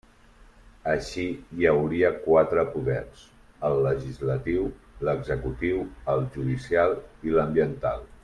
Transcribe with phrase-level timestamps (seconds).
[0.91, 1.25] Així,
[1.57, 3.27] hi hauria quatre poders:
[3.69, 4.65] el legislatiu,
[5.09, 5.85] l'executiu,
[6.15, 6.97] el judicial
[7.31, 8.05] i l'ambiental.